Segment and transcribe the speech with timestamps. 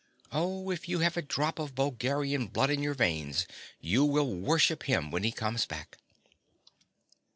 [0.31, 3.45] Oh, if you have a drop of Bulgarian blood in your veins,
[3.79, 5.99] you will worship him when he comes back.